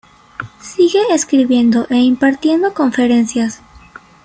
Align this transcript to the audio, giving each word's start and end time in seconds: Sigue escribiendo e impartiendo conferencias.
Sigue 0.59 0.97
escribiendo 1.11 1.85
e 1.91 1.97
impartiendo 1.97 2.73
conferencias. 2.73 3.61